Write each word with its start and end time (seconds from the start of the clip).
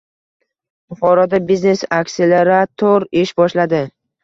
Buxoroda 0.93 1.39
biznes 1.51 1.85
akselerator 1.99 3.09
ish 3.25 3.37
boshladi 3.45 3.87